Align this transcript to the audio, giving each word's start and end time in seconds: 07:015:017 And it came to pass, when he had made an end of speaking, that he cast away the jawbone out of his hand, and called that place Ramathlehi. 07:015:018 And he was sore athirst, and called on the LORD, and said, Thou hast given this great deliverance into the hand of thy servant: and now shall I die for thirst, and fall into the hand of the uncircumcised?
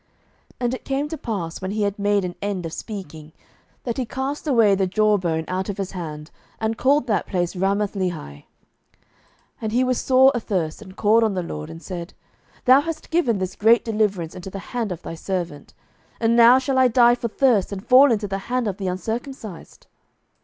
07:015:017 0.53 0.53
And 0.61 0.73
it 0.73 0.83
came 0.85 1.07
to 1.09 1.17
pass, 1.19 1.61
when 1.61 1.69
he 1.69 1.83
had 1.83 1.99
made 1.99 2.25
an 2.25 2.33
end 2.41 2.65
of 2.65 2.73
speaking, 2.73 3.33
that 3.83 3.97
he 3.97 4.05
cast 4.07 4.47
away 4.47 4.73
the 4.73 4.87
jawbone 4.87 5.45
out 5.47 5.69
of 5.69 5.77
his 5.77 5.91
hand, 5.91 6.31
and 6.59 6.75
called 6.75 7.05
that 7.05 7.27
place 7.27 7.53
Ramathlehi. 7.53 8.09
07:015:018 8.09 8.43
And 9.61 9.71
he 9.71 9.83
was 9.83 10.01
sore 10.01 10.31
athirst, 10.33 10.81
and 10.81 10.95
called 10.95 11.23
on 11.23 11.35
the 11.35 11.43
LORD, 11.43 11.69
and 11.69 11.83
said, 11.83 12.15
Thou 12.65 12.81
hast 12.81 13.11
given 13.11 13.37
this 13.37 13.55
great 13.55 13.85
deliverance 13.85 14.33
into 14.33 14.49
the 14.49 14.73
hand 14.73 14.91
of 14.91 15.03
thy 15.03 15.13
servant: 15.13 15.75
and 16.19 16.35
now 16.35 16.57
shall 16.57 16.79
I 16.79 16.87
die 16.87 17.13
for 17.13 17.27
thirst, 17.27 17.71
and 17.71 17.85
fall 17.85 18.11
into 18.11 18.27
the 18.27 18.39
hand 18.49 18.67
of 18.67 18.77
the 18.77 18.87
uncircumcised? 18.87 19.85